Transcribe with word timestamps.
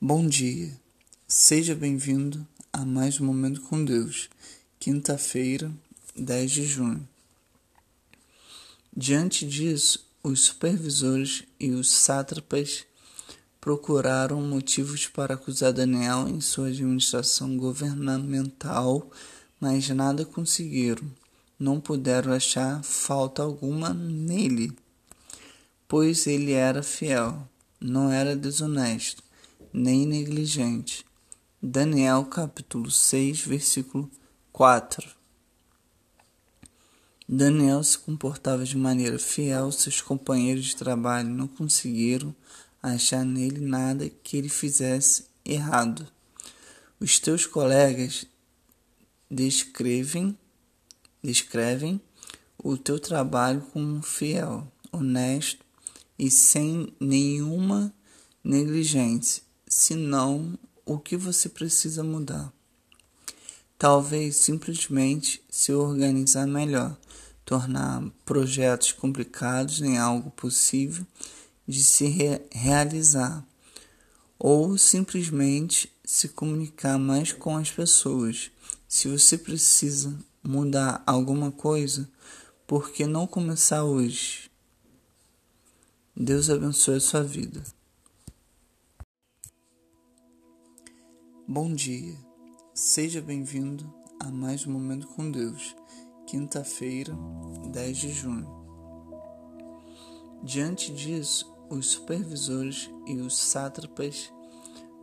Bom 0.00 0.28
dia, 0.28 0.70
seja 1.26 1.74
bem-vindo 1.74 2.46
a 2.72 2.84
mais 2.84 3.20
um 3.20 3.24
Momento 3.24 3.62
com 3.62 3.84
Deus, 3.84 4.30
quinta-feira, 4.78 5.72
10 6.14 6.50
de 6.52 6.64
junho. 6.64 7.08
Diante 8.96 9.44
disso, 9.44 10.06
os 10.22 10.42
supervisores 10.42 11.42
e 11.58 11.70
os 11.70 11.90
sátrapas 11.90 12.84
procuraram 13.60 14.40
motivos 14.40 15.08
para 15.08 15.34
acusar 15.34 15.72
Daniel 15.72 16.28
em 16.28 16.40
sua 16.40 16.68
administração 16.68 17.56
governamental, 17.56 19.10
mas 19.58 19.88
nada 19.88 20.24
conseguiram. 20.24 21.10
Não 21.58 21.80
puderam 21.80 22.32
achar 22.32 22.84
falta 22.84 23.42
alguma 23.42 23.92
nele, 23.92 24.72
pois 25.88 26.24
ele 26.28 26.52
era 26.52 26.84
fiel, 26.84 27.48
não 27.80 28.12
era 28.12 28.36
desonesto 28.36 29.26
nem 29.72 30.06
negligente. 30.06 31.04
Daniel 31.60 32.24
capítulo 32.24 32.90
6, 32.90 33.40
versículo 33.40 34.10
4. 34.52 35.08
Daniel 37.28 37.82
se 37.82 37.98
comportava 37.98 38.64
de 38.64 38.76
maneira 38.76 39.18
fiel, 39.18 39.70
seus 39.70 40.00
companheiros 40.00 40.66
de 40.66 40.76
trabalho 40.76 41.28
não 41.28 41.46
conseguiram 41.46 42.34
achar 42.82 43.24
nele 43.24 43.60
nada 43.60 44.08
que 44.08 44.36
ele 44.36 44.48
fizesse 44.48 45.26
errado. 45.44 46.06
Os 47.00 47.18
teus 47.18 47.44
colegas 47.44 48.24
descrevem, 49.30 50.38
descrevem 51.22 52.00
o 52.56 52.76
teu 52.76 52.98
trabalho 52.98 53.60
como 53.72 54.00
fiel, 54.00 54.66
honesto 54.90 55.64
e 56.18 56.30
sem 56.30 56.94
nenhuma 56.98 57.92
negligência 58.42 59.47
senão 59.68 60.58
o 60.84 60.98
que 60.98 61.16
você 61.16 61.48
precisa 61.48 62.02
mudar. 62.02 62.52
Talvez 63.78 64.36
simplesmente 64.36 65.42
se 65.48 65.72
organizar 65.72 66.46
melhor, 66.46 66.96
tornar 67.44 68.02
projetos 68.24 68.92
complicados 68.92 69.80
em 69.80 69.98
algo 69.98 70.30
possível 70.30 71.06
de 71.66 71.84
se 71.84 72.06
re 72.06 72.40
realizar, 72.50 73.46
ou 74.38 74.78
simplesmente 74.78 75.92
se 76.04 76.28
comunicar 76.28 76.98
mais 76.98 77.32
com 77.32 77.56
as 77.56 77.70
pessoas. 77.70 78.50
Se 78.88 79.08
você 79.08 79.36
precisa 79.36 80.18
mudar 80.42 81.02
alguma 81.06 81.52
coisa, 81.52 82.08
por 82.66 82.90
que 82.90 83.06
não 83.06 83.26
começar 83.26 83.84
hoje? 83.84 84.50
Deus 86.16 86.48
abençoe 86.50 86.96
a 86.96 87.00
sua 87.00 87.22
vida. 87.22 87.62
Bom 91.50 91.72
dia, 91.72 92.14
seja 92.74 93.22
bem-vindo 93.22 93.90
a 94.20 94.30
mais 94.30 94.66
um 94.66 94.70
Momento 94.70 95.08
com 95.08 95.30
Deus, 95.30 95.74
quinta-feira, 96.26 97.16
10 97.72 97.96
de 97.96 98.12
junho. 98.12 98.46
Diante 100.42 100.92
disso, 100.92 101.50
os 101.70 101.86
supervisores 101.86 102.90
e 103.06 103.14
os 103.14 103.34
sátrapas 103.34 104.30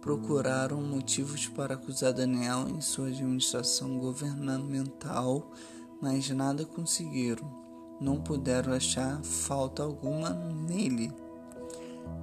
procuraram 0.00 0.82
motivos 0.82 1.46
para 1.46 1.74
acusar 1.74 2.12
Daniel 2.12 2.68
em 2.68 2.80
sua 2.80 3.06
administração 3.06 3.96
governamental, 4.00 5.48
mas 6.00 6.28
nada 6.30 6.66
conseguiram. 6.66 7.48
Não 8.00 8.20
puderam 8.20 8.72
achar 8.72 9.22
falta 9.22 9.84
alguma 9.84 10.30
nele, 10.30 11.12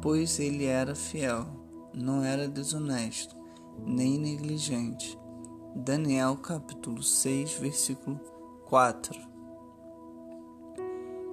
pois 0.00 0.38
ele 0.38 0.66
era 0.66 0.94
fiel, 0.94 1.48
não 1.92 2.22
era 2.22 2.46
desonesto 2.46 3.42
nem 3.86 4.18
negligente. 4.18 5.18
Daniel 5.74 6.36
capítulo 6.36 7.02
6, 7.02 7.54
versículo 7.54 8.20
4. 8.66 9.20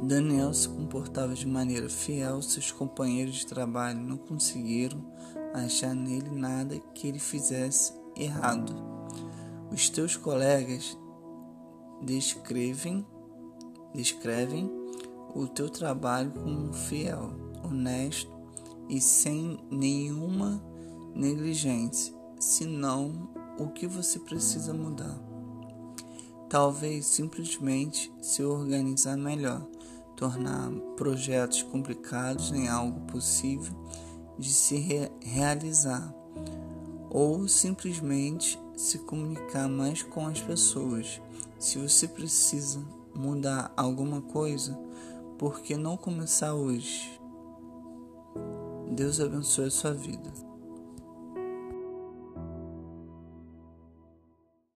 Daniel 0.00 0.52
se 0.54 0.68
comportava 0.68 1.34
de 1.34 1.46
maneira 1.46 1.88
fiel, 1.88 2.40
seus 2.40 2.72
companheiros 2.72 3.34
de 3.34 3.46
trabalho 3.46 4.00
não 4.00 4.16
conseguiram 4.16 5.04
achar 5.52 5.94
nele 5.94 6.30
nada 6.30 6.78
que 6.94 7.06
ele 7.06 7.18
fizesse 7.18 7.92
errado. 8.16 8.74
Os 9.70 9.88
teus 9.90 10.16
colegas 10.16 10.98
descrevem, 12.02 13.06
descrevem 13.94 14.70
o 15.34 15.46
teu 15.46 15.68
trabalho 15.68 16.32
como 16.32 16.72
fiel, 16.72 17.30
honesto 17.62 18.32
e 18.88 19.00
sem 19.00 19.58
nenhuma 19.70 20.62
negligência 21.14 22.21
senão 22.42 23.28
o 23.56 23.68
que 23.68 23.86
você 23.86 24.18
precisa 24.18 24.74
mudar. 24.74 25.16
Talvez 26.50 27.06
simplesmente 27.06 28.12
se 28.20 28.42
organizar 28.42 29.16
melhor, 29.16 29.64
tornar 30.16 30.72
projetos 30.96 31.62
complicados 31.62 32.50
em 32.50 32.68
algo 32.68 33.00
possível 33.02 33.72
de 34.36 34.52
se 34.52 34.76
re 34.76 35.08
realizar, 35.22 36.12
ou 37.08 37.46
simplesmente 37.46 38.58
se 38.76 38.98
comunicar 38.98 39.68
mais 39.68 40.02
com 40.02 40.26
as 40.26 40.40
pessoas. 40.40 41.22
Se 41.60 41.78
você 41.78 42.08
precisa 42.08 42.84
mudar 43.14 43.72
alguma 43.76 44.20
coisa, 44.20 44.76
por 45.38 45.60
que 45.60 45.76
não 45.76 45.96
começar 45.96 46.54
hoje? 46.54 47.20
Deus 48.90 49.20
abençoe 49.20 49.66
a 49.66 49.70
sua 49.70 49.94
vida. 49.94 50.51